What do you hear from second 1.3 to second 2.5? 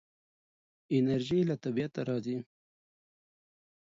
له طبیعته راځي.